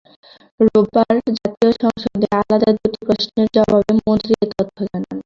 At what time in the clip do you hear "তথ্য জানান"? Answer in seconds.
4.51-5.17